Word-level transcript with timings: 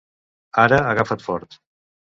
Ara 0.63 0.79
agafa't 0.95 1.27
fort! 1.29 1.61